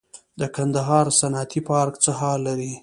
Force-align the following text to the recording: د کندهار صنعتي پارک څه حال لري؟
د 0.39 0.41
کندهار 0.55 1.05
صنعتي 1.19 1.61
پارک 1.69 1.93
څه 2.03 2.11
حال 2.19 2.39
لري؟ 2.47 2.71